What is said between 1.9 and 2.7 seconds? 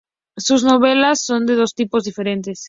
diferentes.